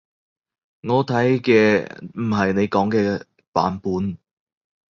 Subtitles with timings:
[0.81, 4.17] 我睇嘅唔係你講嘅版本